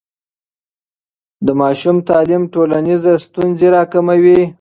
د 1.45 1.47
ماشوم 1.61 1.97
تعلیم 2.09 2.43
ټولنیزې 2.53 3.13
ستونزې 3.25 3.67
راکموي. 3.75 4.41